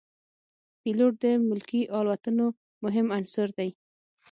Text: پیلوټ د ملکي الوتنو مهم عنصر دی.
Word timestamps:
پیلوټ 0.81 1.13
د 1.23 1.25
ملکي 1.49 1.81
الوتنو 1.97 2.47
مهم 2.83 3.07
عنصر 3.17 3.47
دی. 3.57 3.69